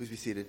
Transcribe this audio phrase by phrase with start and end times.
[0.00, 0.46] Please be seated.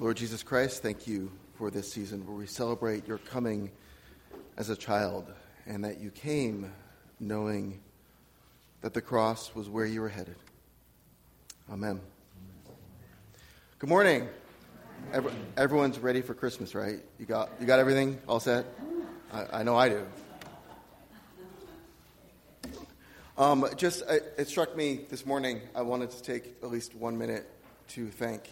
[0.00, 3.70] Lord Jesus Christ, thank you for this season where we celebrate your coming
[4.56, 5.32] as a child
[5.64, 6.72] and that you came
[7.20, 7.78] knowing
[8.80, 10.34] that the cross was where you were headed.
[11.70, 12.00] Amen.
[13.78, 14.28] Good morning.
[15.12, 16.98] Every, everyone's ready for Christmas, right?
[17.20, 18.66] You got, you got everything all set?
[19.32, 20.04] I, I know I do.
[23.40, 27.16] Um, just, it, it struck me this morning, I wanted to take at least one
[27.16, 27.48] minute
[27.88, 28.42] to thank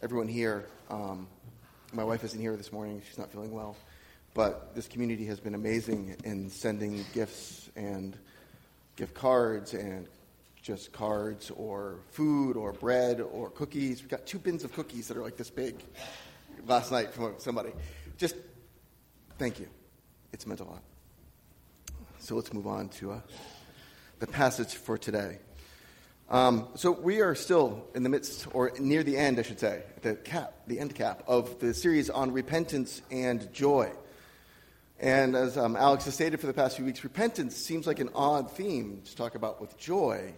[0.00, 0.68] everyone here.
[0.88, 1.26] Um,
[1.92, 3.76] my wife isn't here this morning, she's not feeling well.
[4.34, 8.16] But this community has been amazing in sending gifts and
[8.94, 10.06] gift cards and
[10.62, 14.00] just cards or food or bread or cookies.
[14.00, 15.74] We got two bins of cookies that are like this big
[16.68, 17.72] last night from somebody.
[18.16, 18.36] Just
[19.40, 19.66] thank you.
[20.32, 20.84] It's meant a lot.
[22.20, 23.20] So let's move on to uh,
[24.22, 25.36] the passage for today.
[26.30, 29.82] Um, so we are still in the midst, or near the end, I should say,
[30.02, 33.90] the cap, the end cap of the series on repentance and joy.
[35.00, 38.10] And as um, Alex has stated for the past few weeks, repentance seems like an
[38.14, 40.32] odd theme to talk about with joy,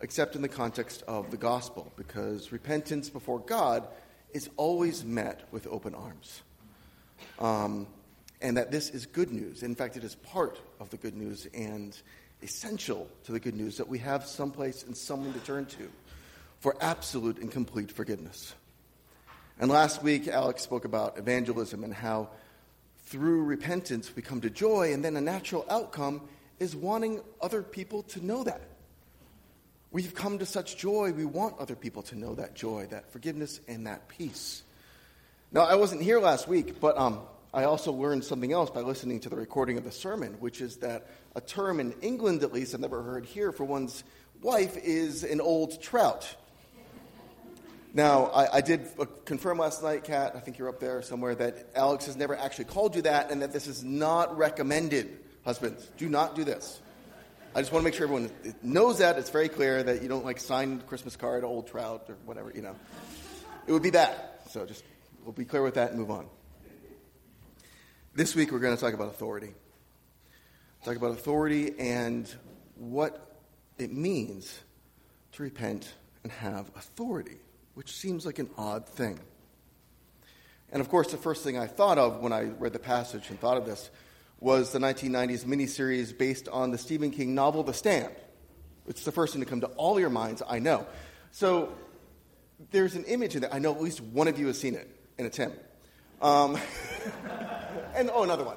[0.00, 3.86] except in the context of the gospel, because repentance before God
[4.32, 6.42] is always met with open arms.
[7.38, 7.86] Um,
[8.42, 9.62] and that this is good news.
[9.62, 11.96] In fact, it is part of the good news and
[12.44, 15.90] essential to the good news that we have someplace and someone to turn to
[16.60, 18.54] for absolute and complete forgiveness.
[19.58, 22.28] And last week, Alex spoke about evangelism and how
[23.06, 26.22] through repentance we come to joy, and then a natural outcome
[26.58, 28.62] is wanting other people to know that.
[29.90, 33.60] We've come to such joy, we want other people to know that joy, that forgiveness,
[33.68, 34.62] and that peace.
[35.52, 37.20] Now, I wasn't here last week, but um,
[37.54, 40.78] I also learned something else by listening to the recording of the sermon, which is
[40.78, 44.02] that a term in England, at least, I've never heard here for one's
[44.42, 46.34] wife is an old trout.
[47.94, 51.36] Now, I, I, did uh, confirm last night, Kat, I think you're up there somewhere,
[51.36, 55.16] that Alex has never actually called you that and that this is not recommended.
[55.44, 56.80] Husbands, do not do this.
[57.54, 58.32] I just want to make sure everyone
[58.64, 59.16] knows that.
[59.16, 62.62] It's very clear that you don't like sign Christmas card, old trout, or whatever, you
[62.62, 62.74] know.
[63.68, 64.16] It would be bad.
[64.50, 64.82] So just,
[65.22, 66.26] we'll be clear with that and move on.
[68.14, 69.54] This week we're going to talk about authority.
[70.84, 72.32] Talk about authority and
[72.76, 73.38] what
[73.78, 74.60] it means
[75.32, 75.92] to repent
[76.22, 77.38] and have authority
[77.74, 79.18] which seems like an odd thing.
[80.72, 83.38] And of course, the first thing I thought of when I read the passage and
[83.38, 83.90] thought of this
[84.40, 88.14] was the 1990s miniseries based on the Stephen King novel The Stand.
[88.86, 90.86] It's the first thing to come to all your minds, I know.
[91.30, 91.72] So
[92.70, 93.54] there's an image in that.
[93.54, 94.88] I know at least one of you has seen it,
[95.18, 95.52] and it's him.
[96.20, 96.58] Um,
[97.94, 98.56] and oh, another one.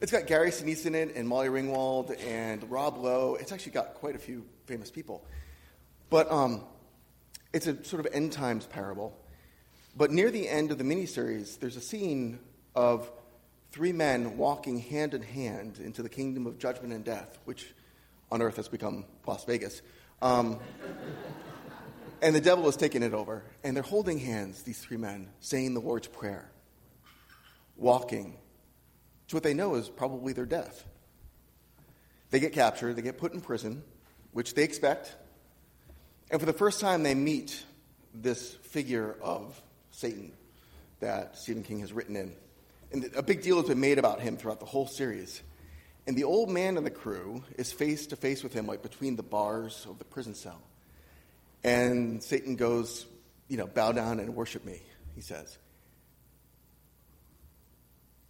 [0.00, 3.36] It's got Gary Sinise in it, and Molly Ringwald, and Rob Lowe.
[3.40, 5.24] It's actually got quite a few famous people.
[6.10, 6.62] But um,
[7.52, 9.18] it's a sort of end times parable.
[9.96, 12.38] But near the end of the miniseries, there's a scene
[12.74, 13.10] of
[13.72, 17.74] three men walking hand in hand into the kingdom of judgment and death, which
[18.30, 19.80] on earth has become Las Vegas.
[20.20, 20.58] Um,
[22.22, 23.44] and the devil has taken it over.
[23.64, 26.50] And they're holding hands, these three men, saying the Lord's Prayer,
[27.76, 28.36] walking
[29.28, 30.84] to what they know is probably their death.
[32.30, 33.82] They get captured, they get put in prison,
[34.32, 35.14] which they expect,
[36.30, 37.62] and for the first time, they meet
[38.14, 39.60] this figure of
[39.92, 40.32] Satan
[41.00, 42.32] that Stephen King has written in.
[42.92, 45.42] And a big deal has been made about him throughout the whole series.
[46.06, 49.16] And the old man in the crew is face to face with him, like between
[49.16, 50.60] the bars of the prison cell.
[51.62, 53.06] And Satan goes,
[53.48, 54.80] you know, bow down and worship me,
[55.14, 55.58] he says.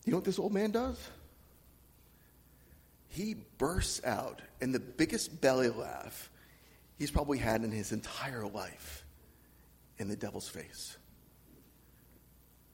[0.06, 0.96] You know what this old man does?
[3.08, 6.30] He bursts out in the biggest belly laugh
[6.96, 9.04] he's probably had in his entire life
[9.98, 10.96] in the devil's face.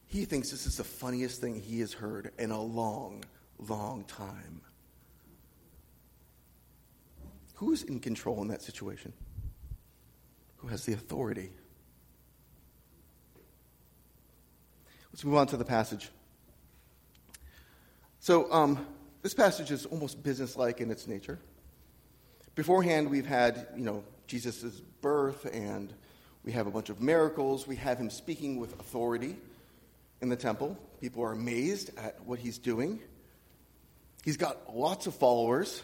[0.06, 3.24] He thinks this is the funniest thing he has heard in a long,
[3.58, 4.60] long time.
[7.54, 9.14] Who's in control in that situation?
[10.58, 11.50] Who has the authority?
[15.12, 16.10] Let's move on to the passage.
[18.22, 18.86] So, um,
[19.22, 21.40] this passage is almost businesslike in its nature.
[22.54, 25.92] Beforehand, we've had, you know, Jesus' birth and
[26.44, 27.66] we have a bunch of miracles.
[27.66, 29.36] We have him speaking with authority
[30.20, 30.78] in the temple.
[31.00, 33.00] People are amazed at what he's doing.
[34.24, 35.82] He's got lots of followers.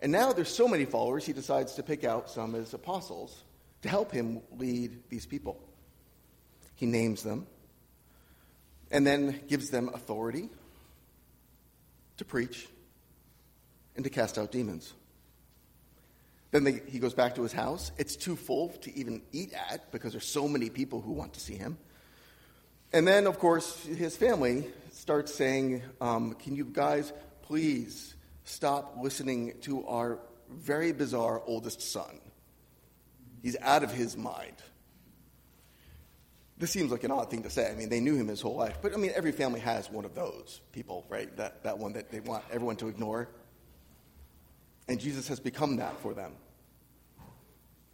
[0.00, 3.44] And now there's so many followers, he decides to pick out some as apostles
[3.82, 5.62] to help him lead these people.
[6.76, 7.46] He names them
[8.90, 10.48] and then gives them authority
[12.18, 12.68] to preach
[13.94, 14.92] and to cast out demons.
[16.50, 17.92] Then they, he goes back to his house.
[17.98, 21.40] It's too full to even eat at because there's so many people who want to
[21.40, 21.76] see him.
[22.92, 28.14] And then, of course, his family starts saying, um, Can you guys please
[28.44, 30.18] stop listening to our
[30.48, 32.20] very bizarre oldest son?
[33.42, 34.56] He's out of his mind.
[36.58, 37.70] This seems like an odd thing to say.
[37.70, 38.78] I mean, they knew him his whole life.
[38.80, 41.34] But I mean, every family has one of those people, right?
[41.36, 43.28] That, that one that they want everyone to ignore.
[44.88, 46.32] And Jesus has become that for them.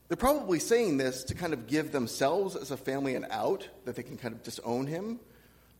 [0.09, 3.97] They're probably saying this to kind of give themselves as a family an out, that
[3.97, 5.19] they can kind of disown him,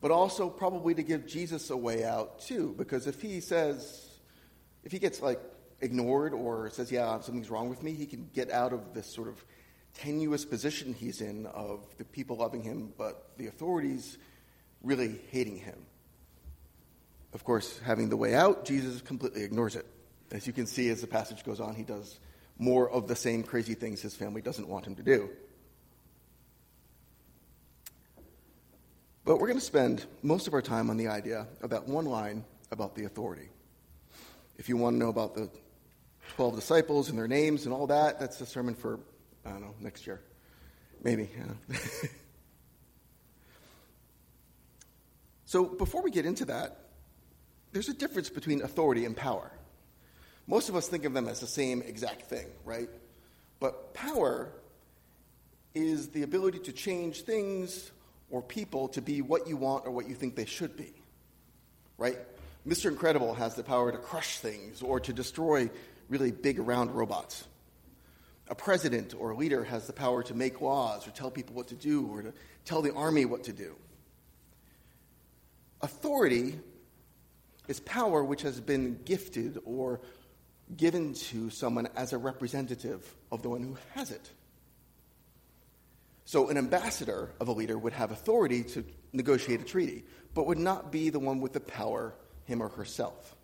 [0.01, 2.75] but also probably to give Jesus a way out too.
[2.79, 4.09] Because if he says,
[4.85, 5.39] if he gets like
[5.83, 9.29] ignored or says, yeah, something's wrong with me, he can get out of this sort
[9.29, 9.45] of
[9.95, 14.19] tenuous position he's in of the people loving him, but the authorities
[14.83, 15.87] really hating him.
[17.33, 19.87] Of course, having the way out, Jesus completely ignores it.
[20.31, 22.19] As you can see as the passage goes on, he does
[22.59, 25.31] more of the same crazy things his family doesn't want him to do.
[29.25, 32.07] But we're going to spend most of our time on the idea of that one
[32.07, 33.49] line about the authority.
[34.59, 35.49] If you want to know about the
[36.35, 38.99] 12 disciples and their names and all that, that's a sermon for
[39.45, 40.21] I don't know, next year.
[41.03, 41.29] Maybe.
[45.53, 46.79] So before we get into that,
[47.73, 49.53] there's a difference between authority and power.
[50.47, 52.89] Most of us think of them as the same exact thing, right?
[53.61, 54.51] But power
[55.75, 57.91] is the ability to change things
[58.31, 60.95] or people to be what you want or what you think they should be,
[61.99, 62.17] right?
[62.67, 62.91] Mr.
[62.91, 65.69] Incredible has the power to crush things or to destroy
[66.09, 67.45] really big, round robots.
[68.49, 71.69] A president or a leader has the power to make laws or tell people what
[71.69, 72.33] to do or to
[72.65, 73.75] tell the army what to do.
[75.81, 76.59] Authority
[77.69, 80.01] is power which has been gifted or
[80.77, 84.31] given to someone as a representative of the one who has it.
[86.25, 90.05] So, an ambassador of a leader would have authority to negotiate a treaty,
[90.35, 93.37] but would not be the one with the power, him or herself.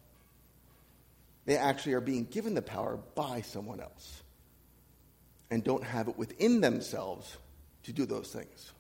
[1.45, 4.23] They actually are being given the power by someone else
[5.50, 7.37] and don't have it within themselves
[7.85, 8.73] to do those things.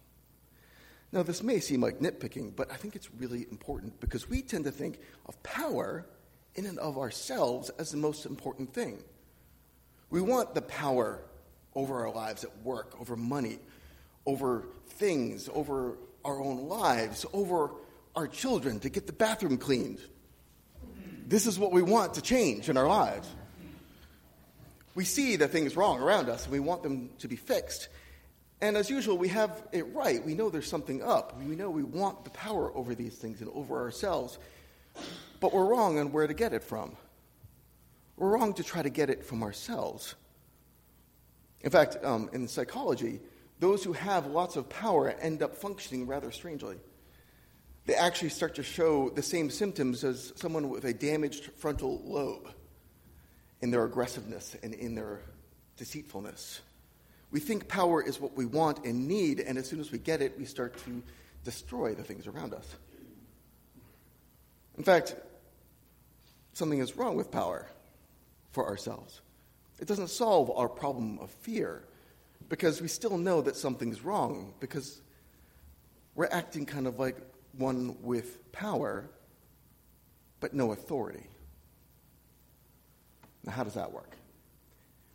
[1.10, 4.64] Now, this may seem like nitpicking, but I think it's really important because we tend
[4.64, 6.04] to think of power
[6.54, 9.02] in and of ourselves as the most important thing.
[10.10, 11.20] We want the power
[11.74, 13.58] over our lives at work, over money,
[14.26, 17.70] over things, over our own lives, over
[18.14, 20.00] our children to get the bathroom cleaned.
[21.26, 23.28] This is what we want to change in our lives
[24.98, 27.88] we see the things wrong around us and we want them to be fixed.
[28.60, 30.26] And as usual, we have it right.
[30.26, 31.40] We know there's something up.
[31.40, 34.40] We know we want the power over these things and over ourselves.
[35.38, 36.96] But we're wrong on where to get it from.
[38.16, 40.16] We're wrong to try to get it from ourselves.
[41.60, 43.20] In fact, um, in psychology,
[43.60, 46.74] those who have lots of power end up functioning rather strangely.
[47.86, 52.52] They actually start to show the same symptoms as someone with a damaged frontal lobe
[53.60, 55.22] in their aggressiveness and in their
[55.76, 56.60] deceitfulness.
[57.30, 60.22] We think power is what we want and need, and as soon as we get
[60.22, 61.02] it, we start to
[61.44, 62.66] destroy the things around us.
[64.76, 65.16] In fact,
[66.52, 67.66] something is wrong with power
[68.52, 69.20] for ourselves.
[69.80, 71.84] It doesn't solve our problem of fear
[72.48, 75.00] because we still know that something's wrong because
[76.14, 77.16] we're acting kind of like
[77.56, 79.08] one with power
[80.40, 81.26] but no authority.
[83.48, 84.14] Now, how does that work?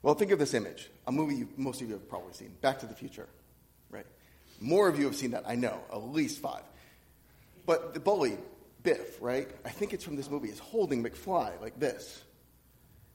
[0.02, 2.88] Well, think of this image a movie most of you have probably seen Back to
[2.88, 3.28] the Future,
[3.92, 4.08] right?
[4.60, 6.64] More of you have seen that, I know, at least five.
[7.68, 8.40] But the bully,
[8.82, 9.48] Biff, right?
[9.64, 12.24] I think it's from this movie, is holding McFly like this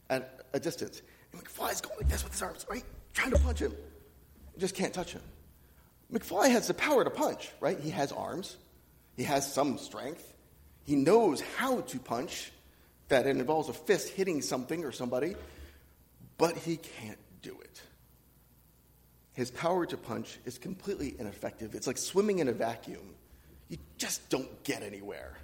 [0.09, 1.03] at a distance.
[1.33, 2.85] And McFly's going like this with his arms, right?
[3.13, 3.75] Trying to punch him.
[4.57, 5.23] Just can't touch him.
[6.13, 7.81] McFly has the power to punch, right?
[7.81, 8.57] He has arms,
[9.17, 10.33] he has some strength,
[10.85, 12.53] he knows how to punch,
[13.09, 15.35] that it involves a fist hitting something or somebody,
[16.37, 17.83] but he can't do it.
[19.33, 21.75] His power to punch is completely ineffective.
[21.75, 23.15] It's like swimming in a vacuum.
[23.69, 25.37] You just don't get anywhere.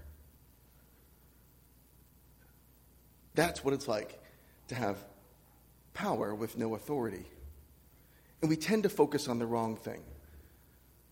[3.34, 4.20] That's what it's like
[4.68, 4.98] to have
[5.92, 7.24] power with no authority.
[8.40, 10.02] And we tend to focus on the wrong thing.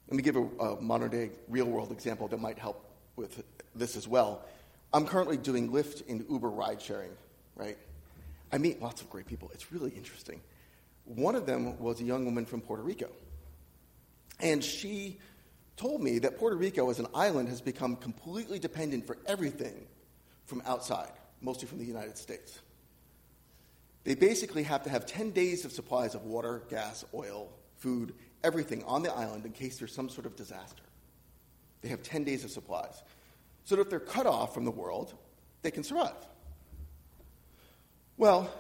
[0.08, 2.84] Let me give a, a modern day real world example that might help
[3.16, 3.42] with
[3.74, 4.44] this as well.
[4.94, 7.10] I'm currently doing Lyft and Uber ride sharing,
[7.56, 7.78] right?
[8.52, 9.50] I meet lots of great people.
[9.54, 10.40] It's really interesting.
[11.04, 13.08] One of them was a young woman from Puerto Rico.
[14.40, 15.18] And she
[15.76, 19.86] told me that Puerto Rico as an island has become completely dependent for everything
[20.44, 22.58] from outside, mostly from the United States.
[24.04, 28.82] They basically have to have 10 days of supplies of water, gas, oil, food, everything
[28.84, 30.82] on the island in case there's some sort of disaster.
[31.80, 33.02] They have 10 days of supplies.
[33.64, 35.14] So that if they're cut off from the world,
[35.62, 36.14] they can survive.
[38.16, 38.50] Well,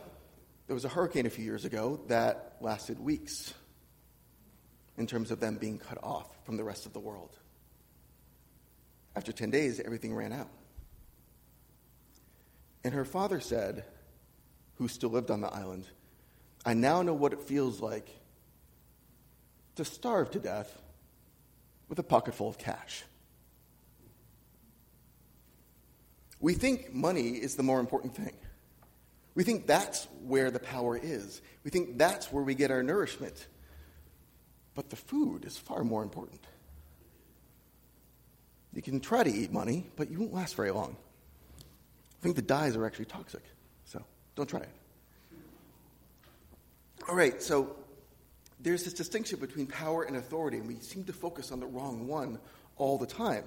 [0.66, 3.52] there was a hurricane a few years ago that lasted weeks
[4.96, 7.36] in terms of them being cut off from the rest of the world.
[9.14, 10.48] After 10 days, everything ran out.
[12.84, 13.84] And her father said,
[14.76, 15.86] who still lived on the island,
[16.64, 18.08] I now know what it feels like
[19.76, 20.80] to starve to death
[21.88, 23.04] with a pocket full of cash.
[26.42, 28.34] We think money is the more important thing.
[29.34, 31.40] We think that's where the power is.
[31.64, 33.46] We think that's where we get our nourishment.
[34.74, 36.40] But the food is far more important.
[38.74, 40.96] You can try to eat money, but you won't last very long.
[41.60, 43.42] I think the dyes are actually toxic,
[43.84, 44.02] so
[44.34, 44.70] don't try it.
[47.08, 47.76] All right, so
[48.60, 52.08] there's this distinction between power and authority, and we seem to focus on the wrong
[52.08, 52.38] one
[52.76, 53.44] all the time.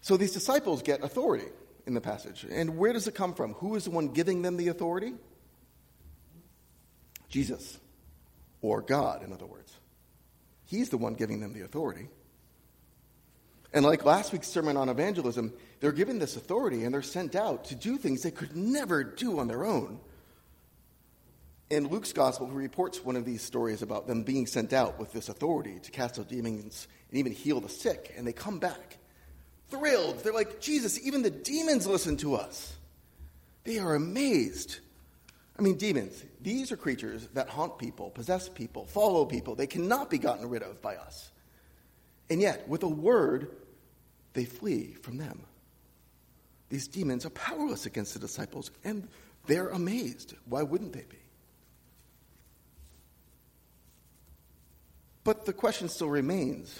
[0.00, 1.48] So these disciples get authority
[1.86, 2.46] in the passage.
[2.50, 3.54] And where does it come from?
[3.54, 5.14] Who is the one giving them the authority?
[7.28, 7.78] Jesus,
[8.62, 9.72] or God, in other words.
[10.64, 12.08] He's the one giving them the authority.
[13.72, 17.66] And like last week's sermon on evangelism, they're given this authority and they're sent out
[17.66, 20.00] to do things they could never do on their own.
[21.70, 25.12] In Luke's gospel, he reports one of these stories about them being sent out with
[25.12, 28.96] this authority to cast out demons and even heal the sick, and they come back
[29.70, 30.22] thrilled.
[30.22, 32.74] They're like, Jesus, even the demons listen to us.
[33.64, 34.78] They are amazed.
[35.58, 39.54] I mean, demons, these are creatures that haunt people, possess people, follow people.
[39.54, 41.30] They cannot be gotten rid of by us.
[42.30, 43.50] And yet, with a word,
[44.34, 45.40] they flee from them.
[46.68, 49.08] These demons are powerless against the disciples, and
[49.46, 50.34] they're amazed.
[50.44, 51.16] Why wouldn't they be?
[55.24, 56.78] But the question still remains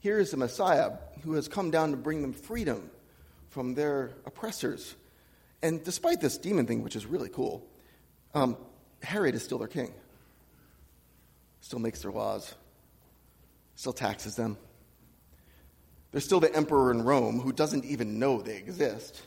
[0.00, 2.90] here is the Messiah who has come down to bring them freedom
[3.50, 4.94] from their oppressors.
[5.62, 7.66] And despite this demon thing, which is really cool,
[8.34, 8.56] um,
[9.02, 9.92] Herod is still their king,
[11.60, 12.54] still makes their laws,
[13.74, 14.56] still taxes them.
[16.12, 19.22] There's still the emperor in Rome who doesn't even know they exist.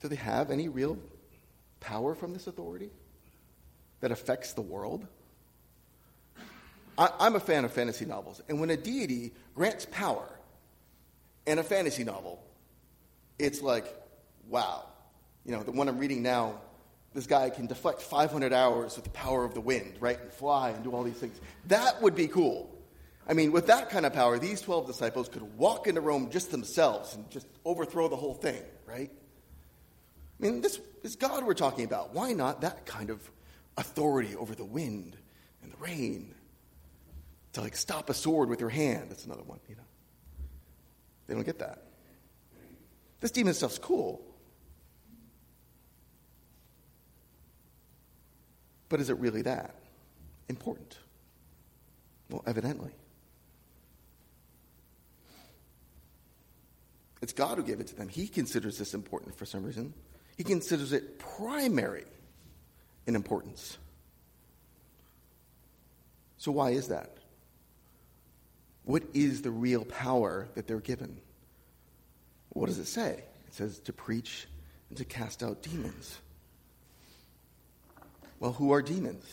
[0.00, 0.98] Do they have any real
[1.80, 2.90] power from this authority
[4.00, 5.06] that affects the world?
[6.98, 10.28] I, am a fan of fantasy novels, and when a deity grants power
[11.46, 12.42] in a fantasy novel,
[13.38, 13.86] it's like,
[14.48, 14.84] wow.
[15.44, 16.60] You know, the one I'm reading now,
[17.14, 20.70] this guy can deflect 500 hours with the power of the wind, right, and fly
[20.70, 21.40] and do all these things.
[21.66, 22.70] That would be cool.
[23.26, 26.50] I mean, with that kind of power, these 12 disciples could walk into Rome just
[26.50, 29.10] themselves and just overthrow the whole thing, right?
[30.40, 32.14] I mean, this is God we're talking about.
[32.14, 33.30] Why not that kind of
[33.76, 35.16] authority over the wind
[35.62, 36.34] and the rain?
[37.54, 39.10] To like stop a sword with your hand.
[39.10, 39.82] That's another one, you know.
[41.26, 41.82] They don't get that.
[43.20, 44.22] This demon stuff's cool.
[48.88, 49.74] But is it really that
[50.48, 50.96] important?
[52.28, 52.90] Well, evidently.
[57.22, 58.08] It's God who gave it to them.
[58.08, 59.92] He considers this important for some reason.
[60.36, 62.06] He considers it primary
[63.06, 63.76] in importance.
[66.38, 67.19] So, why is that?
[68.90, 71.16] What is the real power that they're given?
[72.48, 73.22] What does it say?
[73.46, 74.48] It says to preach
[74.88, 76.18] and to cast out demons.
[78.40, 79.24] Well, who are demons?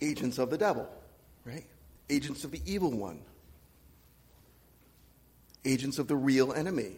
[0.00, 0.88] Agents of the devil,
[1.44, 1.66] right?
[2.10, 3.22] Agents of the evil one.
[5.64, 6.96] Agents of the real enemy.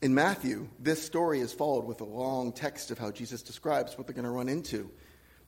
[0.00, 4.06] In Matthew, this story is followed with a long text of how Jesus describes what
[4.06, 4.92] they're going to run into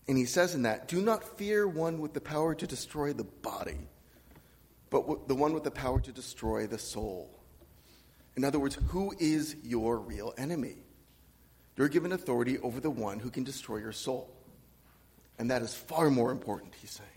[0.08, 3.24] and he says in that, do not fear one with the power to destroy the
[3.24, 3.76] body,
[4.88, 7.30] but the one with the power to destroy the soul.
[8.34, 10.76] In other words, who is your real enemy?
[11.76, 14.34] You're given authority over the one who can destroy your soul.
[15.38, 17.08] And that is far more important, he's saying.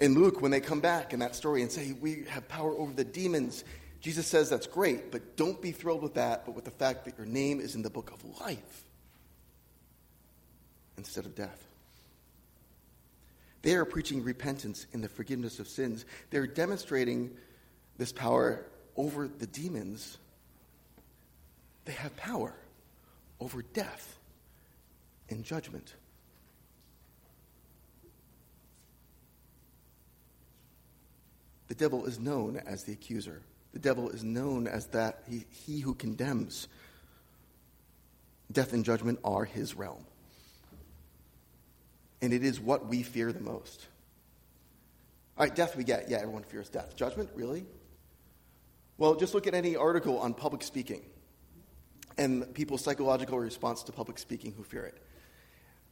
[0.00, 2.92] In Luke, when they come back in that story and say, We have power over
[2.92, 3.64] the demons,
[4.00, 7.16] Jesus says that's great, but don't be thrilled with that, but with the fact that
[7.16, 8.84] your name is in the book of life
[10.96, 11.66] instead of death.
[13.62, 16.04] They are preaching repentance and the forgiveness of sins.
[16.30, 17.30] They're demonstrating
[17.96, 20.18] this power over the demons.
[21.86, 22.54] They have power
[23.40, 24.18] over death
[25.30, 25.94] and judgment.
[31.68, 33.40] The devil is known as the accuser.
[33.72, 36.68] The devil is known as that he, he who condemns.
[38.52, 40.04] Death and judgment are his realm.
[42.20, 43.86] And it is what we fear the most.
[45.36, 46.08] All right, death we get.
[46.08, 46.96] Yeah, everyone fears death.
[46.96, 47.66] Judgment, really?
[48.98, 51.02] Well, just look at any article on public speaking
[52.16, 54.98] and people's psychological response to public speaking who fear it.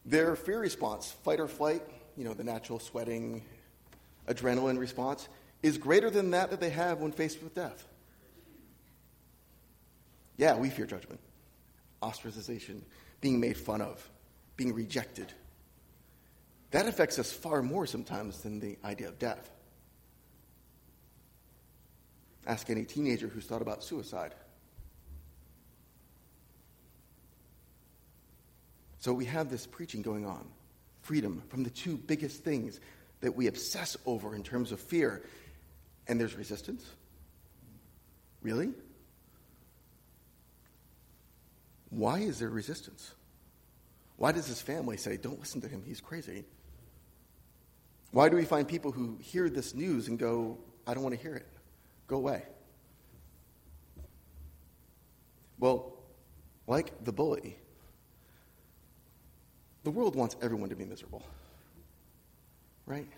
[0.05, 1.83] Their fear response, fight or flight,
[2.17, 3.43] you know, the natural sweating,
[4.29, 5.29] adrenaline response,
[5.62, 7.87] is greater than that that they have when faced with death.
[10.37, 11.21] Yeah, we fear judgment,
[12.02, 12.83] ostracization,
[13.21, 14.09] being made fun of,
[14.57, 15.33] being rejected.
[16.73, 19.50] That affects us far more sometimes than the idea of death.
[22.47, 24.35] Ask any teenager who's thought about suicide.
[28.99, 30.47] So we have this preaching going on
[31.02, 32.81] freedom from the two biggest things
[33.21, 35.23] that we obsess over in terms of fear.
[36.09, 36.85] And there's resistance.
[38.41, 38.71] Really?
[41.91, 43.12] Why is there resistance?
[44.17, 46.45] Why does his family say, don't listen to him, he's crazy?
[48.12, 51.21] Why do we find people who hear this news and go, I don't want to
[51.21, 51.47] hear it?
[52.07, 52.42] Go away.
[55.59, 55.95] Well,
[56.66, 57.57] like the bully,
[59.83, 61.23] the world wants everyone to be miserable.
[62.85, 63.09] Right?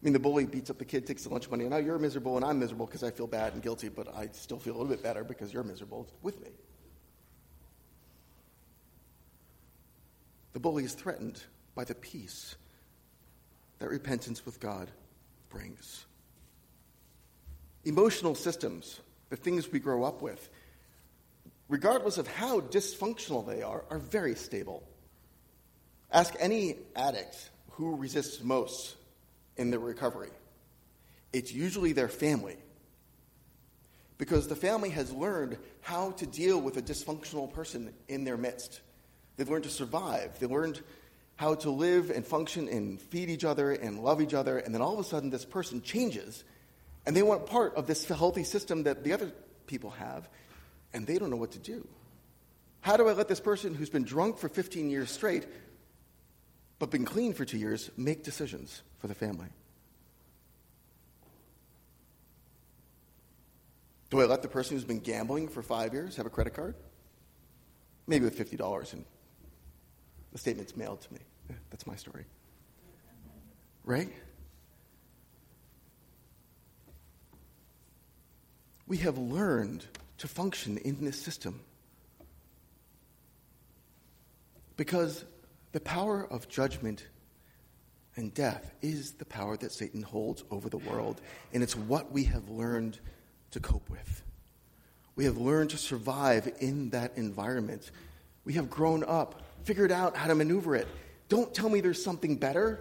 [0.00, 1.78] I mean, the bully beats up the kid, takes the lunch money, oh, and now
[1.78, 4.74] you're miserable and I'm miserable because I feel bad and guilty, but I still feel
[4.74, 6.50] a little bit better because you're miserable with me.
[10.54, 11.42] The bully is threatened
[11.76, 12.56] by the peace
[13.78, 14.90] that repentance with God
[15.50, 16.06] brings.
[17.84, 18.98] Emotional systems,
[19.30, 20.48] the things we grow up with,
[21.68, 24.82] regardless of how dysfunctional they are, are very stable.
[26.10, 28.96] Ask any addict who resists most
[29.56, 30.30] in their recovery.
[31.32, 32.56] It's usually their family.
[34.16, 38.80] Because the family has learned how to deal with a dysfunctional person in their midst.
[39.36, 40.38] They've learned to survive.
[40.38, 40.80] They learned
[41.36, 44.58] how to live and function and feed each other and love each other.
[44.58, 46.44] And then all of a sudden, this person changes
[47.06, 49.30] and they want part of this healthy system that the other
[49.66, 50.28] people have,
[50.92, 51.86] and they don't know what to do.
[52.80, 55.46] How do I let this person who's been drunk for 15 years straight,
[56.78, 59.48] but been clean for two years, make decisions for the family?
[64.10, 66.74] Do I let the person who's been gambling for five years have a credit card?
[68.06, 69.04] Maybe with $50 and
[70.36, 71.20] the statement's mailed to me.
[71.70, 72.26] That's my story.
[73.86, 74.12] Right?
[78.86, 79.86] We have learned
[80.18, 81.60] to function in this system
[84.76, 85.24] because
[85.72, 87.06] the power of judgment
[88.16, 91.18] and death is the power that Satan holds over the world,
[91.54, 92.98] and it's what we have learned
[93.52, 94.22] to cope with.
[95.14, 97.90] We have learned to survive in that environment.
[98.44, 100.88] We have grown up, figured out how to maneuver it.
[101.28, 102.80] Don't tell me there's something better.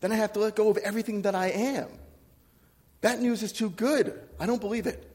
[0.00, 1.88] Then I have to let go of everything that I am.
[3.00, 4.18] That news is too good.
[4.38, 5.12] I don't believe it.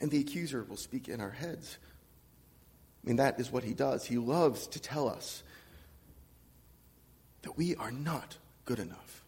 [0.00, 1.78] And the accuser will speak in our heads.
[3.02, 4.04] I mean, that is what he does.
[4.04, 5.42] He loves to tell us
[7.42, 9.24] that we are not good enough,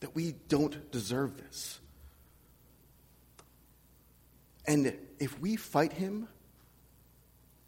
[0.00, 1.80] that we don't deserve this.
[4.68, 6.28] And if we fight him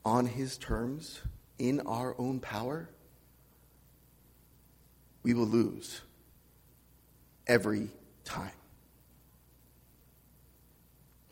[0.05, 1.23] on his terms,
[1.59, 2.91] in our own power,
[5.23, 6.03] we will lose
[7.47, 7.89] every
[8.25, 8.53] time.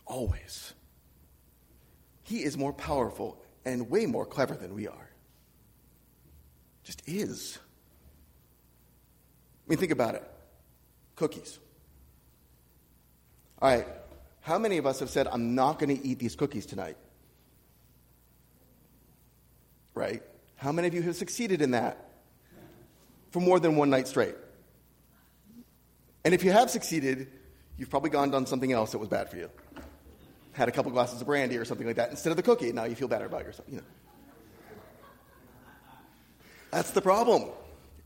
[0.06, 0.72] Always.
[2.22, 5.10] He is more powerful and way more clever than we are.
[6.82, 7.58] Just is.
[9.66, 10.24] I mean, think about it
[11.14, 11.58] cookies.
[13.60, 13.86] All right,
[14.48, 16.96] how many of us have said, I'm not going to eat these cookies tonight?
[19.94, 20.22] Right?
[20.56, 22.10] How many of you have succeeded in that
[23.30, 24.34] for more than one night straight?
[26.24, 27.28] And if you have succeeded,
[27.76, 29.50] you've probably gone done something else that was bad for you
[30.58, 32.72] had a couple glasses of brandy or something like that instead of the cookie.
[32.72, 33.68] Now you feel better about yourself.
[33.70, 33.82] You know.
[36.72, 37.44] That's the problem.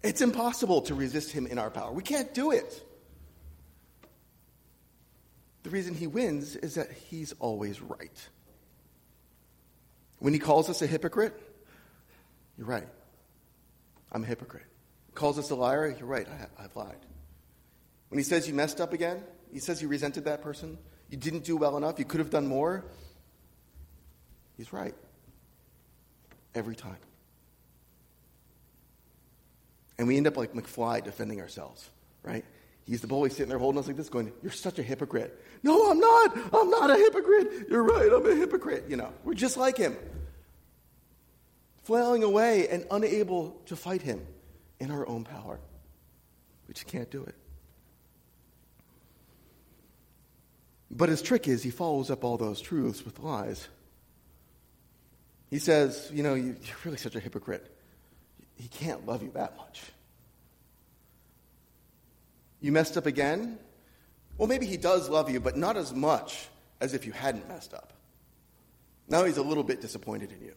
[0.02, 1.92] It's impossible to resist him in our power.
[1.92, 2.86] We can't do it.
[5.62, 8.28] The reason he wins is that he's always right.
[10.18, 11.34] When he calls us a hypocrite,
[12.56, 12.88] you're right.
[14.10, 14.66] I'm a hypocrite.
[15.06, 16.26] He calls us a liar, you're right.
[16.28, 16.98] I, I've lied.
[18.08, 19.22] When he says you messed up again,
[19.52, 20.78] he says you resented that person,
[21.10, 22.84] you didn't do well enough, you could have done more.
[24.56, 24.94] He's right.
[26.54, 26.98] Every time.
[29.98, 31.88] And we end up like McFly defending ourselves,
[32.22, 32.44] right?
[32.84, 35.40] He's the bully sitting there holding us like this, going, You're such a hypocrite.
[35.62, 36.36] No, I'm not.
[36.52, 37.68] I'm not a hypocrite.
[37.70, 38.12] You're right.
[38.12, 38.86] I'm a hypocrite.
[38.88, 39.96] You know, we're just like him,
[41.84, 44.26] flailing away and unable to fight him
[44.80, 45.60] in our own power.
[46.66, 47.34] We just can't do it.
[50.90, 53.66] But his trick is he follows up all those truths with lies.
[55.50, 57.66] He says, You know, you're really such a hypocrite.
[58.56, 59.82] He can't love you that much.
[62.62, 63.58] You messed up again?
[64.38, 66.48] Well, maybe he does love you, but not as much
[66.80, 67.92] as if you hadn't messed up.
[69.08, 70.54] Now he's a little bit disappointed in you.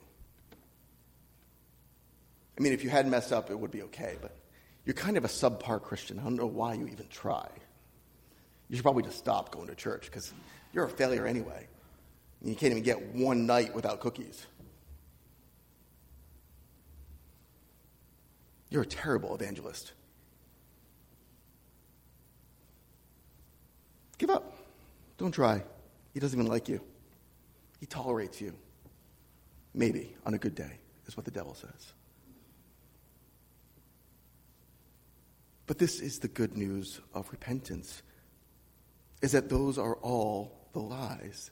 [2.58, 4.38] I mean, if you hadn't messed up, it would be okay, but
[4.86, 6.20] you're kind of a subpar Christian.
[6.20, 7.50] I don't know why you even try.
[8.70, 10.32] You should probably just stop going to church because
[10.74, 11.68] you're a failure anyway.
[12.42, 14.46] You can't even get one night without cookies.
[18.70, 19.94] You're a terrible evangelist.
[24.18, 24.58] Give up.
[25.18, 25.64] Don't try.
[26.14, 26.82] He doesn't even like you.
[27.80, 28.54] He tolerates you.
[29.74, 31.94] Maybe on a good day, is what the devil says.
[35.68, 38.02] But this is the good news of repentance
[39.22, 41.50] is that those are all the lies.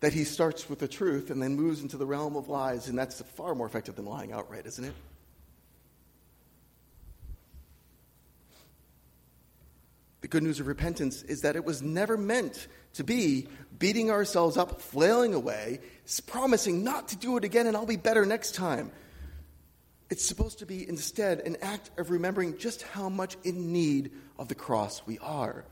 [0.00, 2.98] That he starts with the truth and then moves into the realm of lies, and
[2.98, 4.94] that's far more effective than lying outright, isn't it?
[10.36, 14.82] Good news of repentance is that it was never meant to be beating ourselves up,
[14.82, 15.80] flailing away,
[16.26, 18.92] promising not to do it again and I'll be better next time.
[20.10, 24.48] It's supposed to be instead an act of remembering just how much in need of
[24.48, 25.64] the cross we are.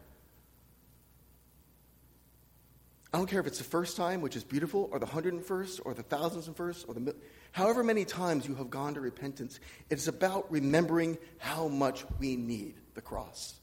[3.12, 5.44] I don't care if it's the first time, which is beautiful, or the hundred and
[5.44, 7.14] first, or the thousands and first, or the
[7.52, 9.60] however many times you have gone to repentance.
[9.90, 13.60] It's about remembering how much we need the cross.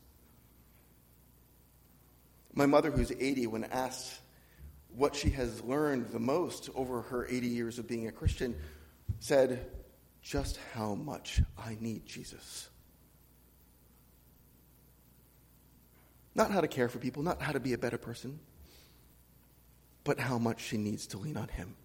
[2.54, 4.20] My mother, who's 80, when asked
[4.96, 8.56] what she has learned the most over her 80 years of being a Christian,
[9.20, 9.70] said,
[10.22, 12.70] just how much I need Jesus.
[16.36, 18.40] Not how to care for people, not how to be a better person,
[20.04, 21.76] but how much she needs to lean on Him.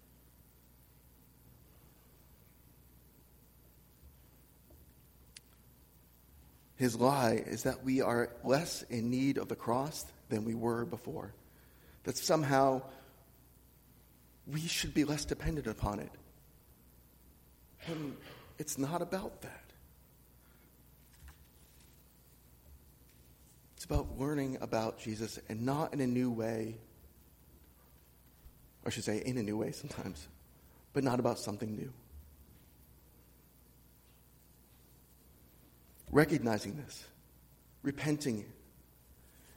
[6.77, 10.85] His lie is that we are less in need of the cross than we were
[10.85, 11.33] before.
[12.03, 12.83] That somehow
[14.45, 16.11] we should be less dependent upon it.
[17.87, 18.15] And
[18.59, 19.63] it's not about that.
[23.75, 26.77] It's about learning about Jesus and not in a new way.
[28.85, 30.27] I should say, in a new way sometimes,
[30.93, 31.91] but not about something new.
[36.11, 37.03] Recognizing this,
[37.83, 38.45] repenting,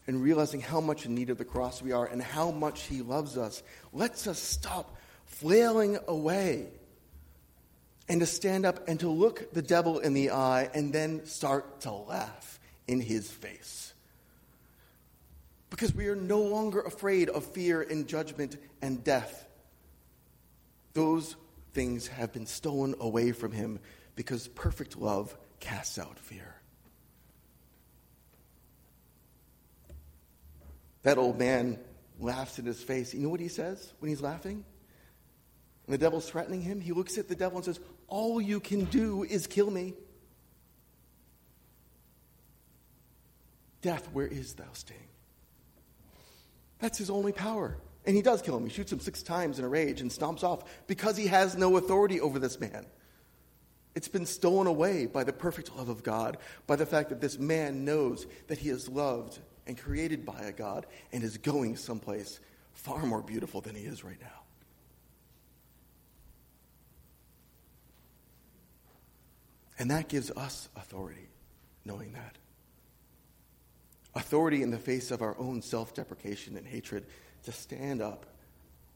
[0.06, 3.02] and realizing how much in need of the cross we are and how much He
[3.02, 6.66] loves us lets us stop flailing away
[8.10, 11.82] and to stand up and to look the devil in the eye and then start
[11.82, 12.58] to laugh
[12.88, 13.94] in his face.
[15.70, 19.48] Because we are no longer afraid of fear and judgment and death.
[20.92, 21.36] Those
[21.72, 23.78] things have been stolen away from him
[24.16, 26.54] because perfect love casts out fear.
[31.02, 31.78] That old man
[32.18, 33.14] laughs in his face.
[33.14, 34.64] You know what he says when he's laughing?
[35.86, 36.80] And the devil's threatening him.
[36.80, 39.94] He looks at the devil and says, all you can do is kill me.
[43.82, 44.96] Death, where is thou sting?
[46.80, 47.76] That's his only power.
[48.04, 48.64] And he does kill him.
[48.64, 51.76] He shoots him six times in a rage and stomps off because he has no
[51.76, 52.86] authority over this man.
[53.94, 57.38] It's been stolen away by the perfect love of God, by the fact that this
[57.38, 62.40] man knows that he is loved and created by a God and is going someplace
[62.72, 64.40] far more beautiful than he is right now.
[69.78, 71.28] And that gives us authority,
[71.84, 72.36] knowing that.
[74.14, 77.06] Authority in the face of our own self deprecation and hatred
[77.44, 78.26] to stand up,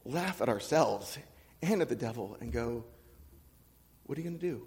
[0.05, 1.19] laugh at ourselves
[1.63, 2.85] and at the devil, and go,
[4.05, 4.67] What are you going to do?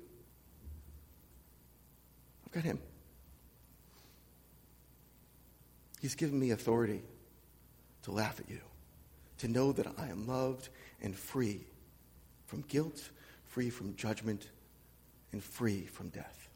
[2.57, 2.79] I've him.
[6.01, 7.01] He's given me authority
[8.03, 8.61] to laugh at you,
[9.39, 10.69] to know that I am loved
[11.01, 11.65] and free
[12.45, 13.09] from guilt,
[13.45, 14.49] free from judgment,
[15.31, 16.47] and free from death.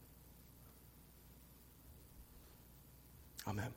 [3.48, 3.72] Amen.